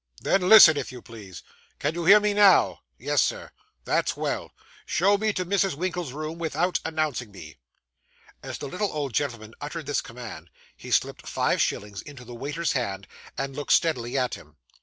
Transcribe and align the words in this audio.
'Then 0.21 0.49
listen, 0.49 0.77
if 0.77 0.91
you 0.91 0.99
please. 0.99 1.43
Can 1.77 1.93
you 1.93 2.05
hear 2.05 2.19
me 2.19 2.33
now?' 2.33 2.79
'Yes, 2.97 3.21
Sir.' 3.21 3.51
'That's 3.85 4.17
well. 4.17 4.51
Show 4.87 5.15
me 5.15 5.31
to 5.33 5.45
Mrs. 5.45 5.75
Winkle's 5.75 6.11
room, 6.11 6.39
without 6.39 6.79
announcing 6.83 7.29
me.' 7.31 7.57
As 8.41 8.57
the 8.57 8.67
little 8.67 8.91
old 8.91 9.13
gentleman 9.13 9.53
uttered 9.61 9.85
this 9.85 10.01
command, 10.01 10.49
he 10.75 10.89
slipped 10.89 11.27
five 11.27 11.61
shillings 11.61 12.01
into 12.01 12.25
the 12.25 12.33
waiter's 12.33 12.71
hand, 12.71 13.05
and 13.37 13.55
looked 13.55 13.73
steadily 13.73 14.17
at 14.17 14.33
him. 14.33 14.55